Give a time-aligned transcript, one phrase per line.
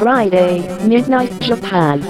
[0.00, 2.00] Friday, Midnight Japan.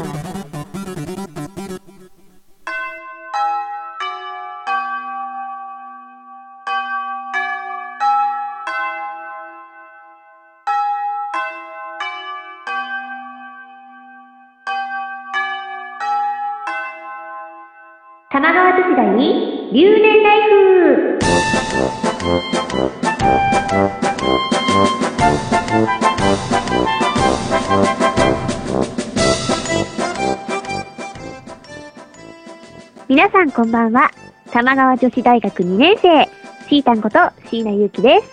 [33.10, 34.12] 皆さんこんばんは。
[34.52, 36.26] 玉川女子大学2年生、
[36.68, 38.28] シータンこと椎名ゆうきです。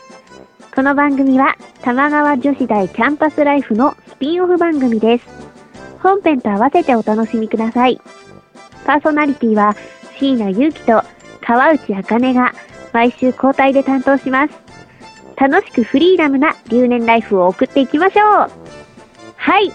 [0.75, 5.25] この番組は玉川女子大キャンパスライフのスピンオフ番組です。
[6.03, 7.99] 本編と合わせてお楽しみください。
[8.85, 9.75] パーソナリティは
[10.19, 11.01] 椎名ゆうきと
[11.41, 12.53] 川内あかねが
[12.93, 14.53] 毎週交代で担当します。
[15.37, 18.51] 楽しくフリーダムな留年ライフを送っていきましょう
[19.37, 19.71] はい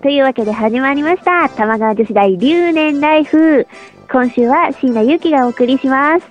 [0.00, 1.48] というわけで始まりました。
[1.48, 3.66] 玉川女子大留年ライフ。
[4.14, 6.26] 今週は椎名ゆきがお送りします。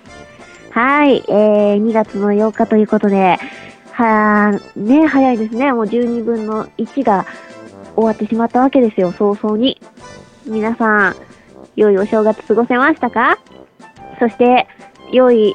[0.70, 3.38] はい、えー、2月の8日ということで、
[3.92, 5.74] は、ね、早いですね。
[5.74, 7.26] もう12分の1が
[7.94, 9.82] 終わってしまったわけですよ、早々に。
[10.46, 11.16] 皆さん、
[11.76, 13.38] 良いお正月過ごせましたか？
[14.18, 14.66] そして、
[15.12, 15.54] 良い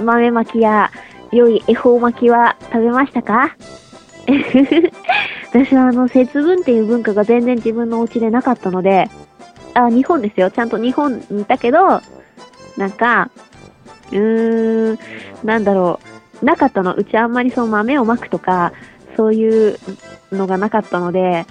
[0.00, 0.92] 豆巻きや
[1.32, 3.56] 良い恵方巻きは食べましたか？
[5.52, 9.10] 私はあの、節分っていう文化が全然自分のお家でなかったので、
[9.74, 10.50] あ、日本ですよ。
[10.50, 12.00] ちゃんと日本にいたけど、
[12.76, 13.30] なんか、
[14.10, 14.98] うーん、
[15.44, 16.00] なんだろ
[16.42, 16.44] う。
[16.44, 16.94] なかったの。
[16.94, 18.72] うちあんまりその豆をまくとか、
[19.16, 19.78] そういう
[20.32, 21.46] のがなかったので、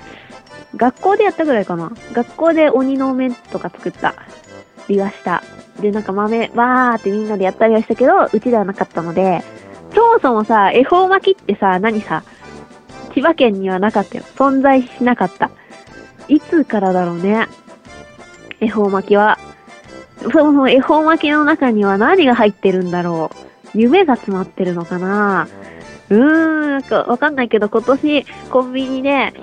[0.75, 1.91] 学校でやったぐらいかな。
[2.13, 4.15] 学校で鬼のお面とか作った
[4.87, 5.43] りはした。
[5.79, 9.43] で、なんか豆、わーってみんなでやったりはしたけど、うちではなかったので、
[9.93, 12.23] そもそもさ、恵方巻きってさ、何さ、
[13.13, 14.23] 千葉県にはなかったよ。
[14.35, 15.49] 存在しなかった。
[16.27, 17.47] いつからだろうね。
[18.59, 19.37] 恵方巻きは。
[20.31, 23.31] その恵方巻きの中には何が入ってるんだろ
[23.73, 23.77] う？
[23.77, 25.47] 夢が詰まってるのかな？
[26.09, 29.33] うーん、なんかわかんないけど今年コンビニで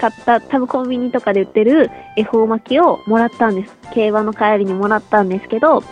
[0.00, 3.74] 買った、多分コンビニとかで売ってる恵方巻きをもらったんです。
[3.94, 5.82] 競馬の帰りにもらったんですけど、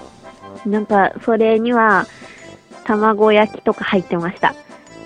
[0.67, 2.07] なんかそれには
[2.85, 4.55] 卵焼きとか入ってました。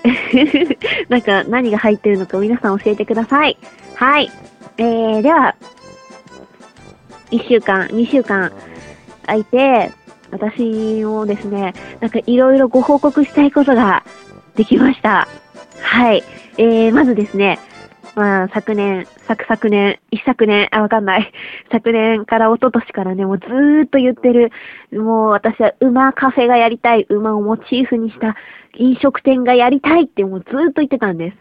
[1.09, 3.57] なんか何が入ってるのか皆さん教えてください。
[3.95, 4.31] はい。
[4.77, 5.55] えー、では、
[7.31, 8.51] 1週間、2週間
[9.25, 9.91] 空いて、
[10.31, 14.03] 私もですね、なんかいろいろご報告したいことが
[14.55, 15.27] できました。
[15.81, 16.23] はい。
[16.57, 17.59] えー、まずですね、
[18.15, 21.31] まあ、昨年、昨昨年、一昨年、あ、わかんない。
[21.71, 24.51] 昨年から一昨年からね、もうずーっと言ってる、
[24.91, 28.35] もう私は馬カフェがやりたい、馬をモチーフにした
[28.77, 31.31] 飲食店がやりたいってもうずーっと言ってたんで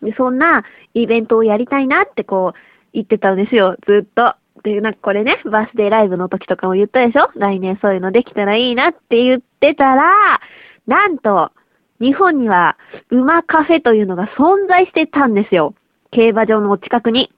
[0.00, 0.04] す。
[0.04, 2.58] で、そんなイベントをやりたいなってこう
[2.94, 4.34] 言ってたんですよ、ずっと。
[4.64, 7.30] で、なんかこれね、バースデーライブの時とかも言ったでしょ？
[7.36, 10.40] 来年そういうのできたらいいなって言ってたら、
[10.86, 11.52] なんと、
[12.00, 12.76] 日本には
[13.10, 15.74] 馬カフェというのが存在してたんですよ。
[16.10, 17.30] 競馬場の近くに。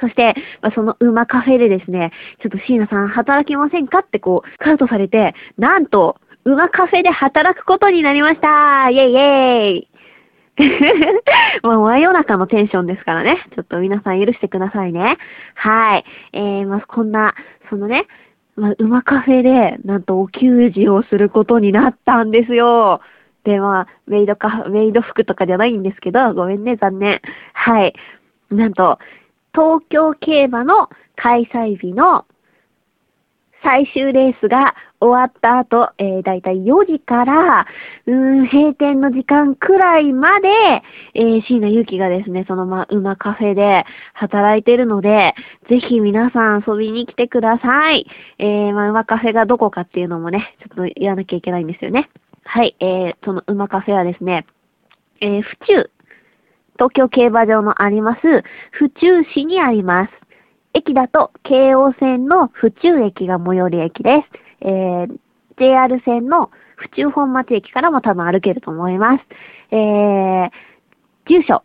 [0.00, 9.88] そして、まあ、その馬カフェでですね、ちょっと椎名さん働きませんかってこう、カウトされて、なんと、馬カフェで働くことになりましたイェイイェイ
[11.62, 13.38] もう真夜中のテンションですからね。
[13.54, 15.18] ちょっと皆さん許してくださいね。
[15.54, 16.04] はい。
[16.32, 17.34] えー、まあ、こんな、
[17.68, 18.06] そのね、
[18.56, 23.00] まあ、馬カフェで、なんとお給仕をすることになったんですよ。
[23.44, 27.20] で、まあ、メイドか、メイド服とかじゃないんですけど、ごめんね、残念。
[27.52, 27.94] はい。
[28.50, 28.98] なんと、
[29.54, 32.24] 東京競馬の開催日の
[33.66, 37.66] 最終レースが終わった後、えー、だいたい4時から、
[38.06, 40.48] うーん、閉店の時間くらいまで、
[41.14, 43.84] えー、椎名ゆきがですね、そのま、馬カフェで
[44.14, 45.34] 働いてるので、
[45.68, 48.06] ぜひ皆さん遊びに来てください。
[48.38, 52.08] えー、ま、馬カフェがどこかっていうのもね、ちょっと言わなきゃいけないんですよね。
[52.44, 54.46] はい、えー、その馬カフェはですね、
[55.20, 55.90] えー、府中、
[56.74, 58.20] 東京競馬場のあります、
[58.70, 60.25] 府中市にあります。
[60.76, 64.26] 駅だと、京王線の府中駅が最寄り駅で
[64.60, 64.68] す。
[64.68, 65.18] えー、
[65.58, 69.24] JR 線の府中本町駅からも多分歩けると思います。
[69.70, 70.50] えー、
[71.26, 71.62] 住所、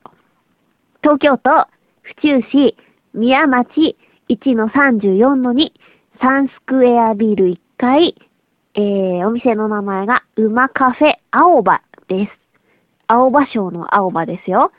[1.03, 1.67] 東京都
[2.01, 2.77] 府中市
[3.13, 3.97] 宮町
[4.29, 5.71] 1-34-2
[6.21, 8.15] サンスクエアビル1階、
[8.75, 12.31] えー、お店の名前が馬カフェ青葉です。
[13.07, 14.71] 青葉賞の青葉ですよ。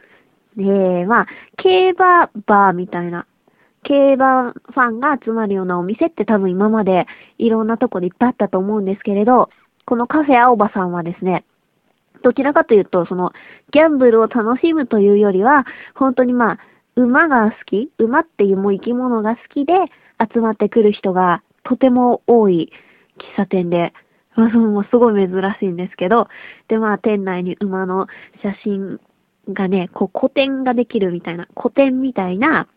[0.56, 1.26] で、まあ、
[1.58, 3.26] 競馬バーみたいな、
[3.84, 7.06] 競馬ファンが集まるようなお店って多分今まで
[7.38, 9.50] いろんなとこでいっぱいあったと思うんですけれど、
[9.84, 11.44] このカフェ青葉さんはですね、
[12.22, 13.32] どちらかというと、その、
[13.72, 16.58] ギャンブルを楽しむというよりは、本当にまあ、
[16.94, 19.74] 馬が好き、馬っていうもう生き物が好きで
[20.32, 22.70] 集まってくる人がとても多い
[23.18, 23.92] 喫茶店で、
[24.36, 26.28] まあもうすごい珍しいんですけど、
[26.68, 28.06] で、まあ店内に馬の
[28.42, 29.00] 写真
[29.48, 32.68] がね、こう古典ができるみたいな、古典みたいな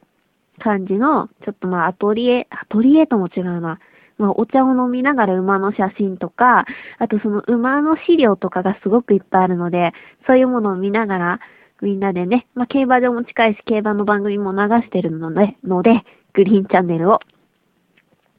[0.60, 3.80] 感じの、ちょっとまあアトリエ、アトリエとも違うな。
[4.18, 6.66] まあお茶を飲みながら馬の写真とか、
[7.00, 9.94] あとその馬の資料とかがすごくいっぱいあるので、
[10.25, 11.40] そういうものを見ながら、
[11.81, 16.04] みんなでね、まあ競馬場も近いし、競馬の番組も流してるので、ので、
[16.34, 17.19] グリーンチャンネルを。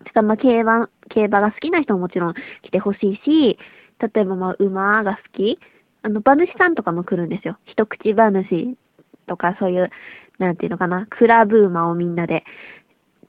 [0.05, 3.59] だからまあ競馬、競馬が好きな人ももちろん来てほしいし、
[3.99, 5.59] 例えばまあ馬が好き
[6.03, 7.59] あの、馬主さんとかも来るんですよ。
[7.65, 8.77] 一口馬主
[9.27, 9.91] とかそういう、
[10.39, 12.45] なんていうのかな、クラブ馬をみんなで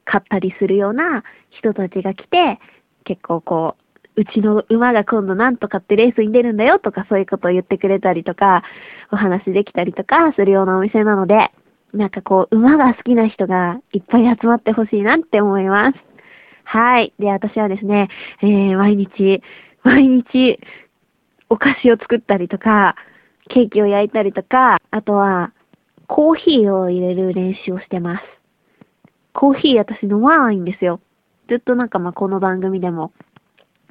[0.05, 2.59] 買ったりするような人たちが来て、
[3.03, 3.75] 結構こ
[4.15, 8.63] う、うちの馬が今度なんとかってレースに出るんだよとかそういうことを言ってくれたりとか、
[9.11, 11.51] お話できたりとかするようなお店なので、
[11.93, 15.97] なんかこう、馬が好きな人がいっぱい集まってほしいなって思います。
[16.63, 17.13] はい。
[17.17, 18.09] で、私はですね、
[18.41, 19.41] えー、毎日、
[19.83, 20.59] 毎日、
[21.49, 22.95] お菓子を作ったりとか、
[23.49, 25.53] ケーキを焼いたりとか、あとは、
[26.07, 28.23] コーヒーを入れる練習をしてます。
[29.33, 30.99] コーヒー私飲まないんですよ。
[31.49, 33.11] ずっとなんかまあこの番組でも、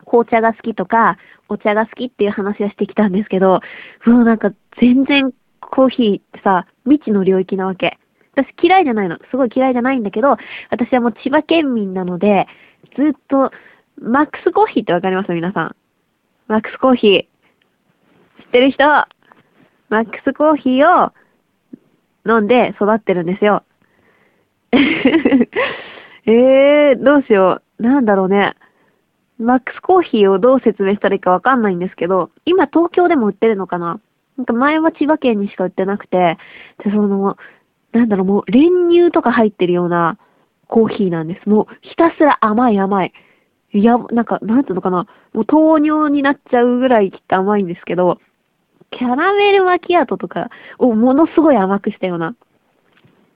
[0.06, 1.18] 紅茶が好きとか、
[1.48, 3.60] お茶が好きっていう話はしてきたんですけど、
[4.06, 7.98] もうなんか全然コーヒーってさ、未知の領域なわけ。
[8.34, 9.18] 私嫌いじゃないの。
[9.30, 10.36] すごい嫌いじゃないんだけど、
[10.70, 12.46] 私はもう千葉県民なので、
[12.96, 13.50] ずっと、
[13.98, 15.32] マックスコーヒーってわかります？
[15.32, 15.76] 皆さん。
[16.48, 18.42] マックスコーヒー。
[18.42, 18.84] 知ってる人？
[19.88, 21.12] マックスコーヒーを
[22.26, 23.62] 飲んで育ってるんですよ。
[24.72, 27.82] えー、どうしよう。
[27.82, 28.54] なんだろうね。
[29.38, 34.00] マックスコーヒーをどう説明したらいいかわかんないんですけど、今東京でも売ってるのかな
[34.36, 36.38] なんか前は千葉県にしか売ってなくて、
[36.84, 37.36] で、その、
[37.92, 40.18] なんだろう、もう練乳とか入ってるような
[40.68, 41.48] コーヒーなんです。
[41.48, 43.12] もうひたすら甘い甘い。
[43.72, 45.06] いや、なんか、なんていうのかな。
[45.34, 48.18] もう糖尿になっちゃうぐらいきっと甘いんですけど、
[48.96, 50.48] キャラメルマキアートとか
[50.78, 52.34] をものすごい甘くしたような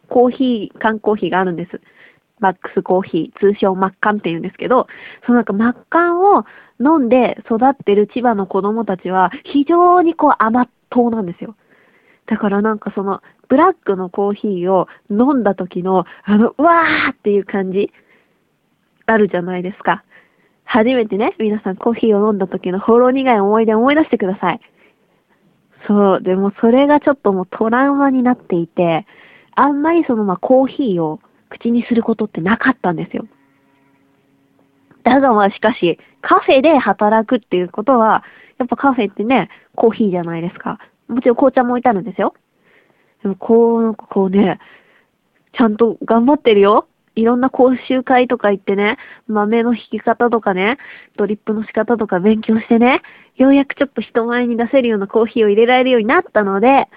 [0.09, 1.81] コーヒー、缶コーヒーがあるんです。
[2.39, 4.87] マックスコーヒー、通称マッカンって言うんですけど、
[5.27, 6.47] そのなんかマッカンを
[6.81, 11.55] 飲んで育ってる千葉の子供たちは非常にこう甘党なんですよ。
[12.27, 17.93] だからなんかそのブラックのコーヒーを飲んだ時のあの、うわーっていう感じ
[19.05, 20.05] あるじゃないですか。
[20.65, 24.61] 初めてね、皆さんコーヒーを飲んだ時のほろ苦い思い出を思い出してください。
[25.91, 29.07] そう、でもそれがちょっともうトラウマになっていて、
[29.57, 33.27] あんまりそのまあコーヒーを口にすることってなかったんですよ。
[35.03, 38.23] だがまあしかし、カフェで働くっていうことは、
[38.59, 40.79] やっぱカフェってね、コーヒーじゃないですか。
[41.09, 42.35] もちろん紅茶も置いてあるんですよ。
[43.25, 44.61] でもこう、こうね、
[45.55, 46.87] ちゃんと頑張ってるよ。
[47.17, 48.97] いろんな講習会とか行ってね、
[49.27, 50.79] 豆の引き方とかね、
[51.17, 53.03] ドリップの仕方とか勉強してね、
[53.37, 56.89] ようやくちょっと人前に出せるようなコーヒーを入れられるようになったので、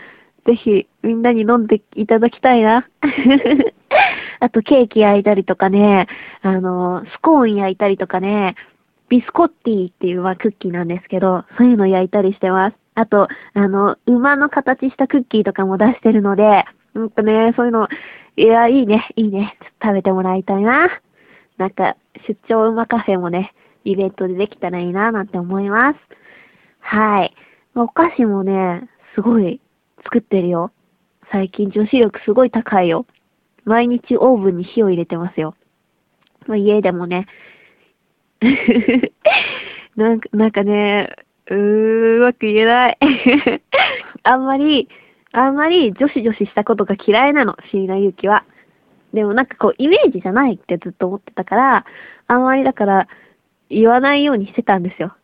[0.46, 2.88] ぜひみんなに飲んでいただきたいな。
[4.40, 6.08] あとケーキ焼いたりとかね、
[6.42, 8.56] あの、スコーン焼いたりとかね、
[9.10, 12.78] ビスコッティっていうまあクッキーなんですけど、そういうの焼いたりしてます。
[12.96, 17.88] あと、あの、馬の形したクッキーとかも出してるので、うんとね、そういうの、
[18.36, 19.58] いや、いいね、いいね。
[19.62, 21.02] ちょっと食べてもらいたいな。
[21.58, 21.96] なんか、
[22.28, 26.00] 出張馬カフェもね、イベントでできたらいいな、なんて思います。
[26.80, 27.34] はい。
[27.76, 29.60] お菓子もね、すごい
[30.04, 30.72] 作ってるよ。
[31.32, 33.06] 最近女子力すごい高いよ。
[33.66, 35.56] 毎日オーブンに火を入れてますよ。
[36.48, 37.28] まあ、家でもね。
[39.96, 41.16] なんか、なんかね、
[41.48, 42.98] うー、うまく言えない。
[44.24, 44.90] あんまり、
[45.34, 48.46] あんまり女子女子したことが嫌いなの、椎名ゆきは。
[49.14, 51.86] でもなんかこう、イメージじゃないってずっと思ってたから、
[52.28, 53.08] あんまりだから、
[53.70, 55.16] 言わないようにしてたんですよ。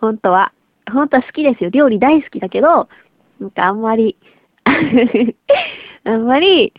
[0.00, 0.52] 本当は。
[0.92, 1.70] 本当は好きですよ。
[1.70, 2.88] 料理大好きだけど、
[3.40, 4.18] なんかあんまり
[6.04, 6.74] あんまり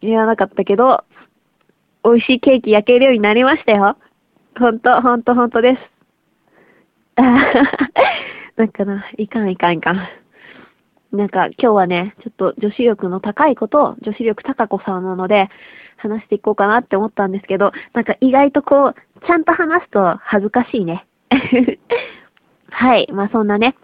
[0.00, 1.04] 言わなかったけど、
[2.04, 3.98] 美味しいケーキ焼けるようになりましたよ。
[4.58, 5.80] ほんと、ほんと、ほんとです。
[8.56, 10.23] なんかな、いかんいかんいかん。
[11.14, 15.48] なんか今日はね、ちょっと女子力の高いことを、女子力高子さんなので、
[15.96, 21.06] 話していこうかなって思ったんですけど、なんか意外とこう、ちゃんと話すと恥ずかしいね。
[22.70, 23.08] はい。
[23.12, 23.76] まあそんなね、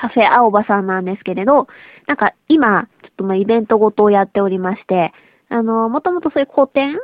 [0.00, 1.68] カフェ青葉さんなんですけれど、
[2.06, 5.12] なんか今、ちょっとまあイベントごとをやっておりまして、
[5.48, 6.98] あの、もともとそういう古典っ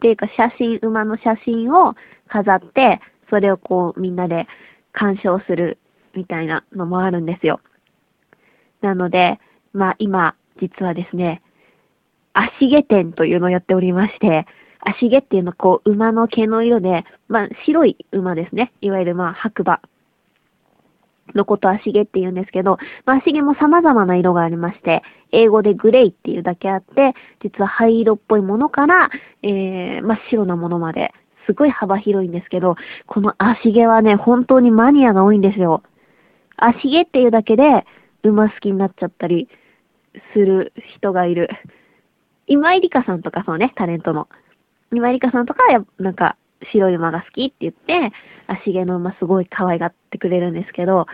[0.00, 1.94] ていうか写真、馬の写真を
[2.28, 4.48] 飾って、それをこうみんなで
[4.92, 5.78] 鑑賞する
[6.14, 7.60] みたいなのもあるんですよ。
[8.80, 9.38] なので、
[9.72, 11.42] まあ今、実はですね、
[12.32, 14.46] 足毛店というのをやっておりまして、
[14.80, 18.72] 足毛っていうのはこう、馬の毛の色で、まあ、白い馬ですね。
[18.80, 19.80] いわゆるまあ、白馬
[21.34, 29.10] のこと足毛って言うんですけど、まあ、足毛も様々な色がありまして、英語でグレイっていうだけあって、実は灰色っぽいものから、
[29.42, 31.12] えー、真っ白なものまで、
[31.46, 35.82] すごい幅広いんですけど、この足毛はね、本当にマニアが多いんですよ。
[36.56, 37.86] 足毛っていうだけで、
[38.22, 39.48] 馬好きになっちゃったり
[40.32, 41.48] する人がいる。
[42.46, 44.28] 今井里香さんとかそうね、タレントの。
[44.92, 46.36] 今井里香さんとかは、なんか、
[46.72, 48.12] 白い馬が好きって言って、
[48.46, 51.06] 足毛の馬すごい可愛がってくれるんですけど、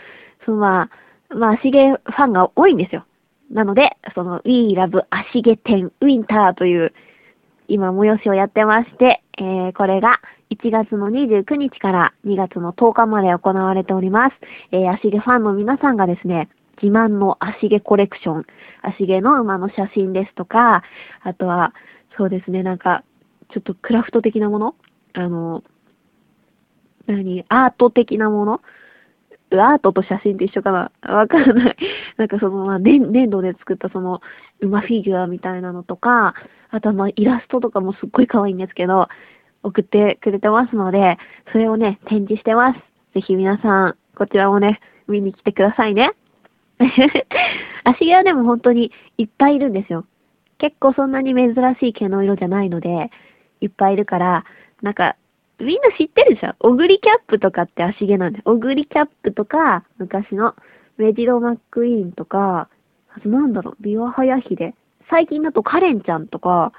[0.45, 0.91] そのま
[1.31, 3.05] あ、まあ足毛ファンが多いんですよ。
[3.51, 6.93] なので、その We Love 足毛展ウィンターという
[7.69, 10.21] 今催しをやってまして、えー、これが
[10.51, 14.37] 1月の29日から2月の10日まで行われております。
[14.73, 16.49] えー、足毛ファンの皆さんがですね、
[16.83, 18.47] 自慢の足毛コレクション、
[18.83, 20.83] 足毛の馬の写真ですとか、
[21.23, 21.75] あとは、
[22.16, 23.04] そうですね、なんか、
[23.52, 24.75] ちょっとクラフト的なもの
[25.14, 25.62] あの、
[27.06, 28.61] 何アート的なもの
[29.52, 31.14] アートと写真って一緒かな？
[31.14, 31.76] わかんない。
[32.18, 34.21] なんかその、まあ、粘粘土で作ったその、
[34.61, 36.35] 馬フィギュアみたいなのとか、
[36.71, 39.09] あとはまあ、イラストとかもすっごい可愛いんですけど、
[39.62, 41.18] 送ってくれてますので、
[41.52, 42.80] それをね、展示してます。
[43.14, 46.12] ぜひ皆さん、こちらもね、見に来てくださいね。
[47.85, 50.04] 足毛はでも本当にいっぱいいるんですよ。
[50.59, 53.11] 結構そんなに珍しい毛の色じゃないので、
[53.61, 54.45] いっぱいいるから、
[54.83, 55.16] なんか、
[55.59, 56.54] みんな知ってるでしょ？
[56.61, 58.42] オグリキャップとかって足毛なんで。
[58.45, 60.54] オグリキャップとか、昔の
[60.99, 62.68] メジロマックイーンとか、
[63.14, 64.75] あとなんだろう、ビワハヤヒデ。
[65.09, 66.73] 最近だとカレンちゃんとか、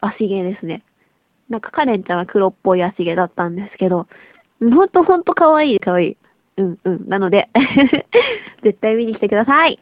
[0.00, 0.84] 足毛ですね。
[1.48, 4.06] なんかカレンちゃんは黒っぽい足毛だったんですけど、
[4.60, 6.16] ほんとほんと可愛い、可愛い。
[6.58, 7.08] うんうん。
[7.08, 7.48] なので、
[8.62, 9.78] 絶対見に来てください。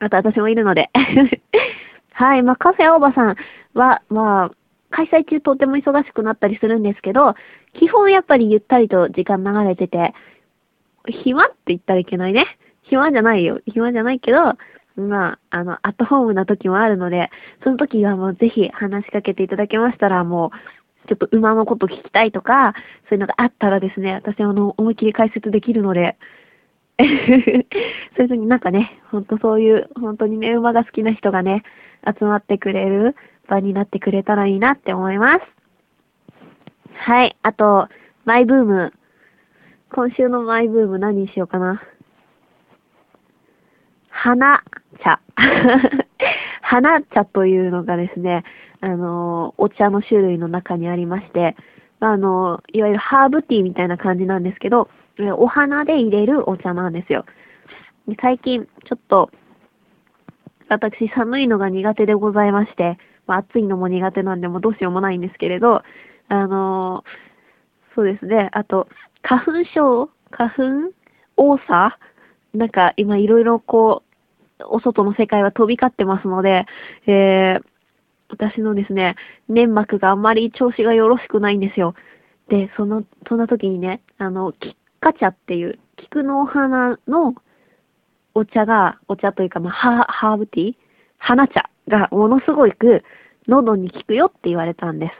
[0.00, 0.90] あと私もいるので。
[2.12, 2.42] はい。
[2.42, 3.36] まあ、カフェおばさん
[3.74, 4.50] は、まあ、
[4.90, 7.34] 開催中とても忙しくなったりするんですけど、
[7.74, 10.14] 基本やっぱりゆったりと時間流れてて、
[11.06, 12.46] 暇って言ったらいけないね。
[12.82, 13.60] 暇じゃないよ。
[13.66, 14.54] 暇じゃないけど、
[14.96, 17.30] まあ、あの、アットホームな時もあるので、
[17.62, 22.74] その時はもうぜひ話しかけていただけましたら、もう、ちょっと馬のこと聞きたいとか、
[23.08, 26.16] そういうのがあったらですね、私あの、思いっきり解説できるので、
[26.98, 27.64] そうい
[28.24, 31.62] う時になんかね、ほんとそういう、本当にね、馬が好きな人がね、
[32.06, 33.16] 集まってくれる
[33.48, 35.40] 場になってくれたらいいなって思います。
[36.94, 37.36] はい。
[37.42, 37.88] あと、
[38.24, 38.92] マイブーム。
[39.92, 41.82] 今週のマイブーム何にしようかな。
[44.08, 44.62] 花
[45.02, 45.20] 茶。
[46.62, 48.44] 花茶というのがですね、
[48.84, 51.56] あの、お茶の種類の中にありまして、
[52.00, 54.90] まあの、いわゆるハーブティーみたいな感じなんですけど、
[55.38, 57.24] お花で入れるお茶なんですよ。
[58.20, 59.30] 最近、ちょっと、
[60.68, 65.82] 私寒いのが苦手でございまして、まあ、暑いのも苦手なんでもどうしようもないんですけれど、
[66.28, 67.04] あの、
[67.94, 68.88] そうですね、あと、
[69.22, 70.92] 花粉症花粉
[71.36, 71.98] 多さ
[72.52, 74.02] なんか今いろいろこ
[74.60, 76.66] う、お外の世界は飛び交ってますので、
[77.06, 77.64] えー、
[78.28, 79.16] 私のですね、
[79.48, 81.94] 粘膜があんまり調子がよろしくないんですよ。
[82.48, 87.34] で、その、そんな時にね、あの、キッカ茶っていう、菊のお花の
[88.34, 90.74] お茶が、お茶というか、まあ、ハハーブティー
[91.18, 93.02] 花茶がものすごく
[93.48, 95.12] 喉に効くよって言われたんです。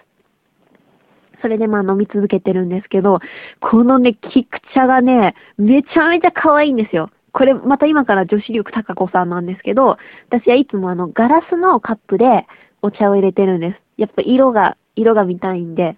[1.40, 3.20] それでまあ飲み続けてるんですけど、
[3.60, 7.10] このね、菊茶がね、めちゃめちゃ可愛いんですよ。
[7.32, 9.98] これまた今から女子力高子さんなんですけど、
[10.30, 12.46] 私はいつもあのガラスのカップで
[12.84, 13.80] お茶を入れてるんです。
[13.96, 15.96] やっぱ色が、色が見たいんで、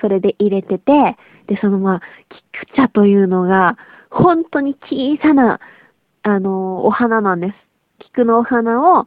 [0.00, 2.00] それで入れてて、で、そのまあ、
[2.64, 3.76] 菊茶というのが、
[4.10, 5.60] 本当に小さな、
[6.22, 7.54] あの、お花なんです。
[7.98, 9.06] 菊のお花を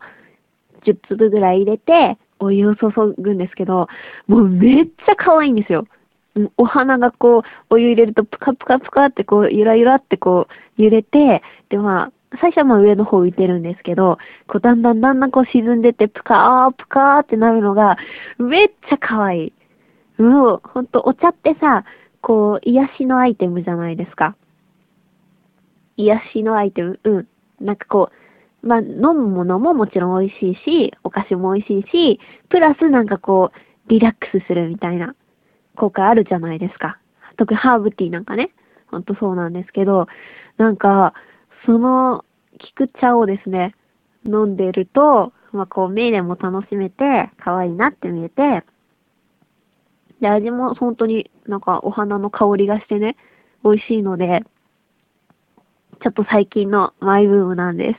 [0.85, 3.87] 10粒ぐらい入れて、お湯を注ぐんですけど、
[4.27, 5.87] もうめっちゃ可愛いんですよ。
[6.57, 7.41] お花がこう、
[7.71, 17.97] お湯入れるとプカプカプカってこう、ゆらゆらってこう、揺れて、でまあ、最初はまあ上の方浮いてるんですけど、こうだんだんだんだんこう沈んでって、プカープカーってなるのが、
[18.37, 20.21] めっちゃ可愛い。
[20.21, 21.83] もう、ほんとお茶ってさ、
[22.21, 24.35] こう、癒しのアイテムじゃないですか。
[25.97, 27.27] 癒しのアイテム、うん。
[27.59, 28.09] なんかこ
[28.63, 32.19] う、まあ、飲むものももちろん美味しいし、お菓子も美味しいし、
[32.49, 35.15] プラスなんかこう、リラックスするみたいな
[35.75, 36.97] 効果あるじゃないですか。
[37.37, 38.51] 特にハーブティーなんかね。
[38.87, 40.07] ほんとそうなんですけど、
[40.57, 41.13] なんか、
[41.65, 42.25] その、
[42.59, 43.75] 菊茶をですね、
[44.25, 48.63] 飲んでると、まあ、こう、目でも楽しめて、可愛いなって見えて、
[50.21, 53.17] で、味も本当になんかお花の香りがしてね、
[53.63, 54.43] 美味しいので、
[56.01, 57.95] ちょっと最近のマイブームなんで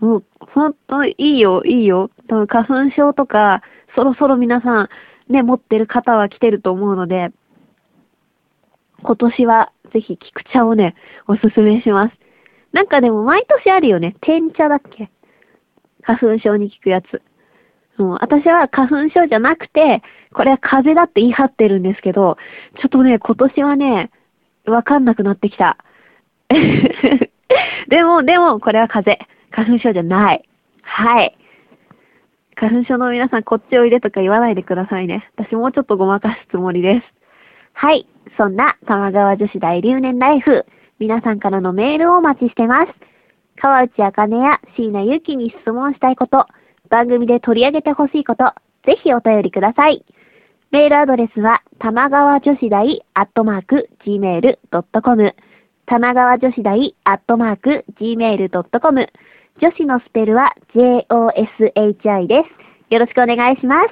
[0.00, 0.04] す。
[0.04, 2.10] もう、ほんといいよ、いいよ。
[2.28, 3.62] 多分花粉症とか、
[3.96, 4.88] そろそろ皆さん、
[5.28, 7.30] ね、持ってる方は来てると思うので、
[9.02, 10.94] 今年はぜひ菊茶をね、
[11.26, 12.27] おすすめします。
[12.72, 14.16] なんかでも毎年あるよね。
[14.20, 15.10] 天茶だっけ？
[16.02, 17.22] 花粉症に効くやつ。
[17.98, 22.36] もう、私は花粉症じゃなくて、これは風邪だって言い張ってるんですけど、
[22.80, 24.10] ちょっとね、今年はね、
[24.66, 25.76] わかんなくなってきた。
[27.88, 29.28] でも、でも、これは風邪。
[29.50, 30.48] 花粉症じゃない。
[30.82, 31.36] はい。
[32.54, 35.30] 花粉症の皆さん、こっちおいでとか言わないでくださいね。
[35.36, 37.06] 私もうちょっとごまかすつもりです。
[37.72, 38.06] はい。
[38.36, 40.66] そんな玉川女子大留年ライフ、
[40.98, 42.92] 皆さんからのメールをお待ちしてます。
[43.60, 46.46] 川内あかねや椎名ゆきに質問したいこと、
[46.88, 48.52] 番組で取り上げてほしいこと、
[48.84, 50.04] ぜひお便りください。
[50.70, 55.34] メールアドレスは、玉川女子大アットマーク gmail.com
[55.86, 59.08] 玉川女子大アットマーク gmail.com
[59.60, 62.92] 女子のスペルは joshi です。
[62.92, 63.88] よろしくお願いします。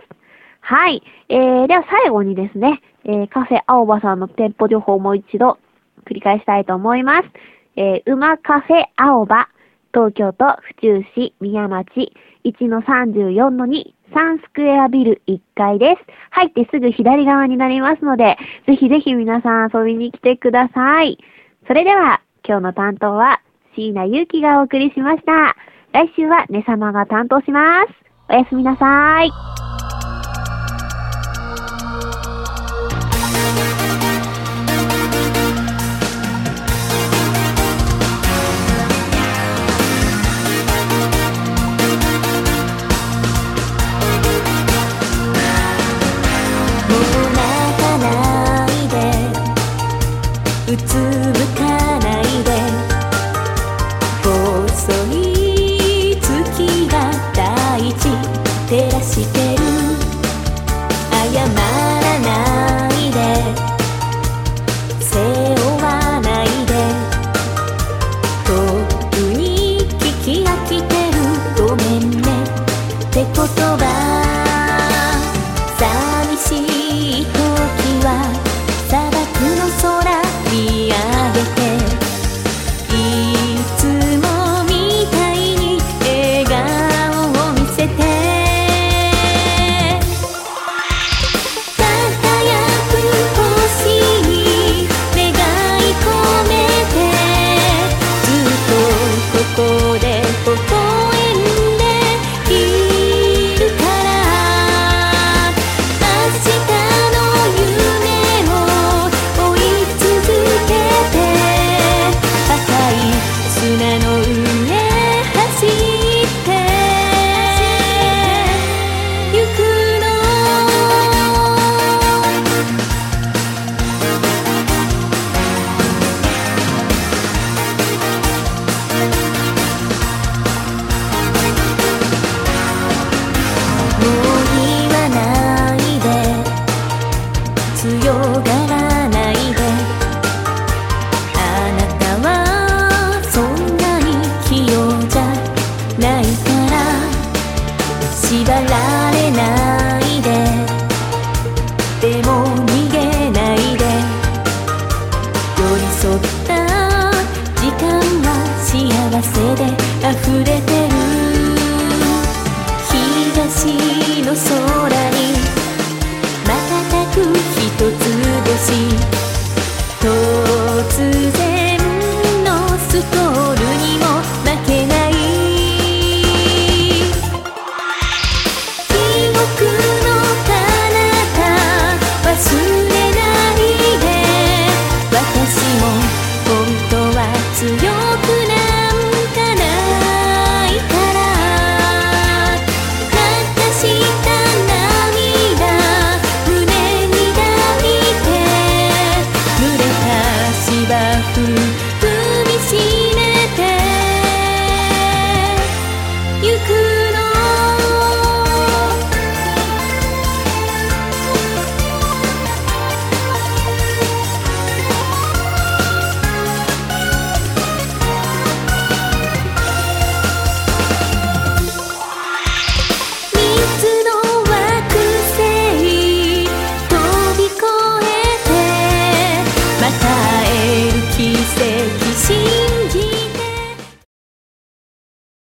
[0.61, 1.03] はい。
[1.29, 5.59] えー、では最後にですね、えー、カフェ青葉さんの店舗情報をもう一度
[6.07, 7.29] 繰り返したいと思います。
[7.77, 9.49] えー、馬カフェ青葉、
[9.93, 12.13] 東京都府中市宮町
[12.45, 16.13] 1-34-2サンスクエアビル1階です。
[16.31, 21.19] 入ってすぐ左側になりますので、ぜひぜひ皆さん遊びに来てください。
[21.67, 23.41] それでは、今日の担当は
[23.75, 25.57] 椎名祐希がお送りしました。
[25.93, 27.89] 来週はねさまが担当します。
[28.29, 29.96] おやすみなさい。